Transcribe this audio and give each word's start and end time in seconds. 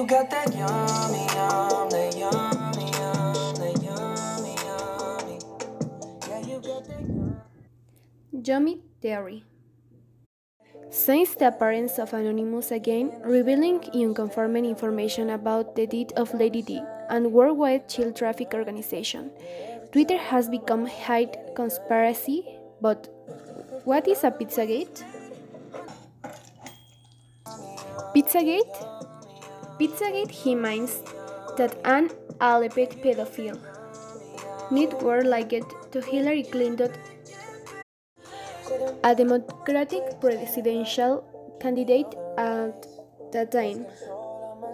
you 0.00 0.06
got 0.06 0.30
that 0.30 0.48
yummy, 0.56 1.26
yum, 1.36 1.90
that 1.90 2.16
yummy, 2.16 2.88
yum, 2.96 3.36
that 3.60 3.76
yummy, 3.84 4.54
yummy. 4.64 5.36
Yeah, 6.26 6.40
you 6.40 6.56
got 6.64 6.88
that 6.88 7.04
yum. 7.04 7.36
Yummy 8.32 8.80
Theory 9.02 9.44
Since 10.88 11.34
the 11.34 11.48
appearance 11.48 11.98
of 11.98 12.14
Anonymous 12.14 12.70
again, 12.70 13.12
revealing 13.22 13.84
unconfirmed 13.92 14.64
information 14.64 15.28
about 15.28 15.76
the 15.76 15.86
death 15.86 16.12
of 16.16 16.32
Lady 16.32 16.62
Di 16.62 16.80
and 17.10 17.30
worldwide 17.32 17.86
child 17.86 18.16
traffic 18.16 18.54
organization, 18.54 19.30
Twitter 19.92 20.16
has 20.16 20.48
become 20.48 20.86
high 20.86 21.28
conspiracy. 21.54 22.48
But 22.80 23.12
what 23.84 24.08
is 24.08 24.24
a 24.24 24.30
Pizzagate? 24.30 25.04
Pizzagate? 28.16 29.09
Pizzagate 29.80 30.30
he 30.30 30.54
means 30.54 31.02
that 31.56 31.74
an 31.86 32.10
alleged 32.38 32.96
pedophile 33.02 33.58
network 34.70 35.24
linked 35.24 35.70
to 35.92 36.02
Hillary 36.02 36.42
Clinton, 36.42 36.92
a 39.02 39.14
Democratic 39.14 40.20
presidential 40.20 41.24
candidate 41.62 42.14
at 42.36 42.86
that 43.32 43.52
time, 43.52 43.86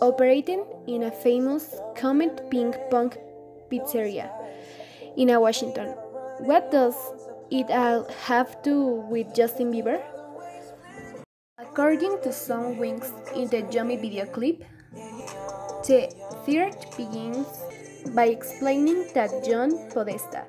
operating 0.00 0.64
in 0.86 1.02
a 1.02 1.10
famous 1.10 1.76
Comet 1.94 2.48
Ping 2.50 2.72
Pong 2.90 3.12
pizzeria 3.70 4.30
in 5.18 5.28
Washington. 5.38 5.88
What 6.38 6.70
does 6.70 6.96
it 7.50 7.70
all 7.70 8.08
have 8.24 8.62
to 8.62 9.04
with 9.12 9.34
Justin 9.34 9.70
Bieber? 9.70 10.00
According 11.58 12.22
to 12.22 12.32
some 12.32 12.78
wings 12.78 13.12
in 13.36 13.48
the 13.48 13.68
Yummy 13.70 13.96
video 13.96 14.24
clip, 14.24 14.64
the 15.86 16.08
third 16.46 16.76
begins 16.96 17.46
by 18.14 18.26
explaining 18.26 19.06
that 19.14 19.44
John 19.44 19.70
Podesta, 19.90 20.44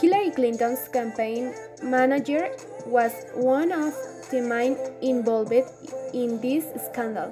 Hillary 0.00 0.30
Clinton's 0.30 0.88
campaign 0.88 1.54
manager, 1.82 2.54
was 2.86 3.12
one 3.34 3.72
of 3.72 3.92
the 4.30 4.40
men 4.40 4.76
involved 5.00 5.52
in 6.14 6.40
this 6.40 6.64
scandal. 6.86 7.30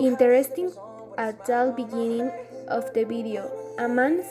Interesting 0.00 0.72
at 1.18 1.44
the 1.46 1.72
beginning 1.76 2.30
of 2.68 2.92
the 2.94 3.04
video, 3.04 3.50
a 3.78 3.88
man 3.88 4.22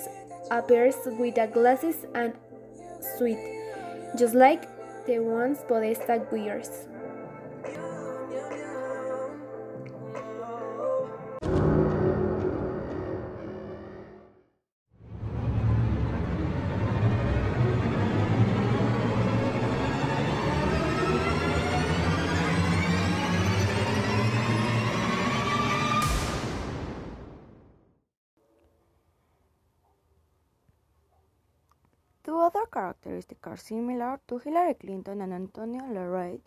appears 0.51 0.95
with 1.05 1.37
a 1.37 1.47
glasses 1.47 2.05
and 2.13 2.33
suit, 3.17 3.37
just 4.17 4.33
like 4.33 4.63
the 5.07 5.19
ones 5.19 5.59
Podesta 5.67 6.25
wears. 6.31 6.87
Two 32.25 32.39
other 32.39 32.65
characteristics 32.65 33.45
are 33.45 33.55
similar 33.55 34.19
to 34.27 34.39
Hillary 34.39 34.73
Clinton 34.73 35.21
and 35.21 35.31
Antonio 35.31 35.83
Larraín, 35.83 36.39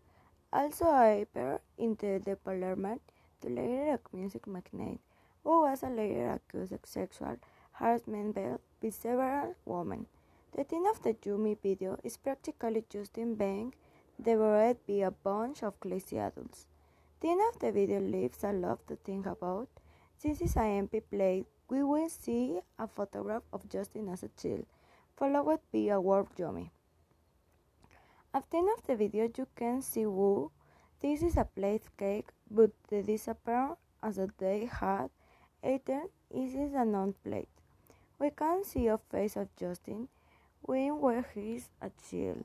also 0.52 0.86
appear 0.86 1.60
in 1.78 1.94
the 2.00 2.18
development 2.18 3.00
to 3.40 3.48
later 3.48 4.00
music 4.12 4.48
magnate, 4.48 4.98
who 5.44 5.62
was 5.62 5.84
later 5.84 6.32
accused 6.32 6.72
of 6.72 6.80
sexual 6.84 7.36
harassment 7.74 8.34
by 8.34 8.90
several 8.90 9.54
women. 9.66 10.06
The 10.56 10.64
theme 10.64 10.84
of 10.86 11.00
the 11.04 11.14
Yummy 11.24 11.54
video 11.54 11.96
is 12.02 12.16
practically 12.16 12.84
Justin 12.90 13.36
being 13.36 13.72
devoured 14.20 14.78
by 14.84 14.94
a 14.94 15.12
bunch 15.12 15.62
of 15.62 15.74
lazy 15.84 16.18
adults. 16.18 16.66
The 17.20 17.28
end 17.28 17.40
of 17.54 17.60
the 17.60 17.70
video 17.70 18.00
leaves 18.00 18.42
a 18.42 18.50
lot 18.50 18.84
to 18.88 18.96
think 18.96 19.26
about. 19.26 19.68
Since 20.16 20.40
it's 20.40 20.56
a 20.56 20.82
MP 20.82 21.02
play, 21.08 21.44
we 21.68 21.84
will 21.84 22.08
see 22.08 22.58
a 22.80 22.88
photograph 22.88 23.44
of 23.52 23.68
Justin 23.68 24.08
as 24.08 24.24
a 24.24 24.30
child 24.30 24.66
followed 25.18 25.58
by 25.72 25.80
a 25.90 26.00
word 26.00 26.28
yummy. 26.36 26.70
At 28.32 28.48
the 28.50 28.58
end 28.58 28.68
of 28.78 28.86
the 28.86 28.94
video 28.94 29.28
you 29.36 29.48
can 29.56 29.82
see 29.82 30.04
who 30.04 30.52
this 31.00 31.22
is 31.22 31.36
a 31.36 31.44
plate 31.44 31.82
cake 31.98 32.28
but 32.48 32.70
the 32.88 33.02
disappear 33.02 33.76
as 34.00 34.20
they 34.38 34.66
had 34.66 35.10
eaten 35.64 36.08
is 36.30 36.54
a 36.54 36.84
non-plate. 36.84 37.48
We 38.20 38.30
can 38.30 38.62
see 38.64 38.86
a 38.86 38.98
face 38.98 39.36
of 39.36 39.48
Justin 39.56 40.08
when 40.62 41.00
where 41.00 41.26
he 41.34 41.56
is 41.56 41.68
a 41.82 41.90
child. 42.08 42.44